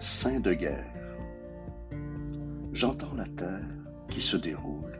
Saint 0.00 0.38
de 0.38 0.54
guerre. 0.54 0.84
J'entends 2.72 3.14
la 3.16 3.26
terre 3.26 3.66
qui 4.08 4.20
se 4.20 4.36
déroule 4.36 4.98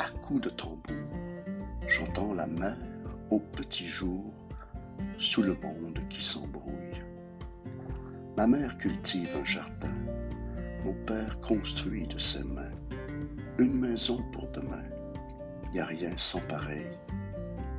à 0.00 0.10
coups 0.20 0.40
de 0.42 0.50
tambour. 0.50 0.80
J'entends 1.86 2.34
la 2.34 2.48
mer 2.48 2.76
au 3.30 3.38
petit 3.38 3.86
jour 3.86 4.34
sous 5.16 5.42
le 5.42 5.54
monde 5.62 6.00
qui 6.08 6.24
s'embrouille. 6.24 7.04
Ma 8.36 8.48
mère 8.48 8.76
cultive 8.78 9.36
un 9.40 9.44
jardin, 9.44 9.94
mon 10.84 10.94
père 11.06 11.40
construit 11.40 12.08
de 12.08 12.18
ses 12.18 12.42
mains 12.42 12.72
une 13.58 13.78
maison 13.78 14.22
pour 14.32 14.48
demain. 14.48 14.84
Y 15.72 15.80
a 15.80 15.84
rien 15.84 16.12
sans 16.16 16.40
pareil, 16.40 16.98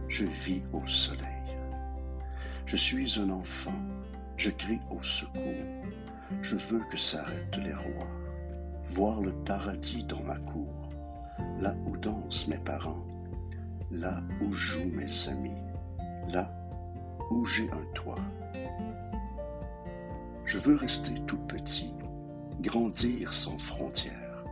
je 0.07 0.25
vis 0.25 0.61
au 0.71 0.85
soleil. 0.85 1.27
Je 2.65 2.77
suis 2.77 3.19
un 3.19 3.31
enfant, 3.31 3.81
je 4.37 4.51
crie 4.51 4.79
au 4.91 5.01
secours, 5.01 5.41
je 6.41 6.55
veux 6.55 6.81
que 6.89 6.97
s'arrêtent 6.97 7.57
les 7.57 7.73
rois, 7.73 8.07
voir 8.89 9.21
le 9.21 9.31
paradis 9.31 10.03
dans 10.03 10.23
ma 10.23 10.37
cour, 10.37 10.89
là 11.59 11.75
où 11.85 11.97
dansent 11.97 12.47
mes 12.47 12.57
parents, 12.57 13.05
là 13.91 14.21
où 14.41 14.51
jouent 14.51 14.91
mes 14.93 15.29
amis, 15.29 15.61
là 16.29 16.51
où 17.29 17.45
j'ai 17.45 17.69
un 17.71 17.85
toit. 17.93 18.15
Je 20.45 20.57
veux 20.57 20.75
rester 20.75 21.13
tout 21.27 21.39
petit, 21.47 21.93
grandir 22.61 23.33
sans 23.33 23.57
frontières, 23.57 24.43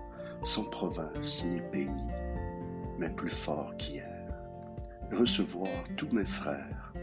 sans 0.43 0.63
province 0.63 1.43
ni 1.45 1.59
pays, 1.71 2.07
mais 2.97 3.09
plus 3.09 3.31
fort 3.31 3.75
qu'hier, 3.77 4.25
recevoir 5.11 5.67
tous 5.97 6.09
mes 6.11 6.25
frères, 6.25 6.93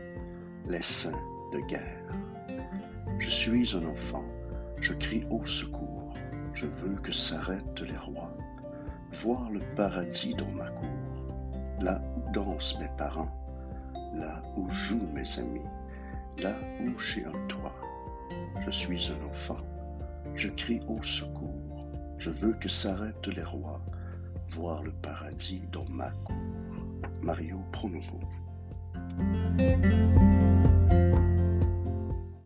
les 0.65 0.83
saints 0.83 1.23
de 1.53 1.61
guerre. 1.61 2.03
Je 3.19 3.29
suis 3.31 3.77
un 3.77 3.87
enfant, 3.87 4.25
je 4.87 4.93
crie 4.93 5.27
au 5.31 5.45
secours, 5.45 6.15
je 6.55 6.67
veux 6.67 6.95
que 6.95 7.11
s'arrêtent 7.11 7.81
les 7.81 7.97
rois, 7.97 8.33
voir 9.15 9.51
le 9.51 9.59
paradis 9.75 10.33
dans 10.35 10.53
ma 10.53 10.71
cour, 10.71 11.35
là 11.81 12.01
où 12.17 12.31
dansent 12.31 12.79
mes 12.79 12.89
parents, 12.97 13.35
là 14.15 14.41
où 14.57 14.71
jouent 14.71 15.11
mes 15.13 15.41
amis, 15.41 15.69
là 16.41 16.55
où 16.85 16.97
j'ai 17.01 17.25
un 17.25 17.47
toit. 17.49 17.75
Je 18.65 18.71
suis 18.71 19.11
un 19.11 19.27
enfant, 19.27 19.59
je 20.37 20.51
crie 20.51 20.81
au 20.87 21.03
secours, 21.03 21.89
je 22.19 22.31
veux 22.31 22.53
que 22.53 22.69
s'arrêtent 22.69 23.27
les 23.27 23.43
rois, 23.43 23.81
voir 24.51 24.85
le 24.85 24.93
paradis 24.93 25.63
dans 25.73 25.89
ma 25.89 26.11
cour. 26.11 26.37
Mario 27.23 27.59
Pronovo. 27.73 28.21